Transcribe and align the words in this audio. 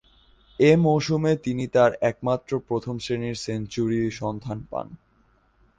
এ 0.59 0.71
মৌসুমে 0.77 1.31
তিনি 1.37 1.65
তার 1.67 1.91
একমাত্র 2.01 2.51
প্রথম-শ্রেণীর 2.67 3.35
সেঞ্চুরির 3.35 4.07
সন্ধান 4.11 4.59
পান। 4.69 4.87